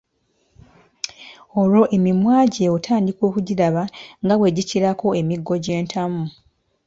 Olwo 1.59 1.83
emimwa 1.95 2.37
gye 2.53 2.65
otandika 2.75 3.21
okugiraba 3.29 3.83
nga 4.23 4.35
bwe 4.39 4.53
gikirako 4.55 5.07
emigo 5.21 5.53
gy'entamu. 5.63 6.23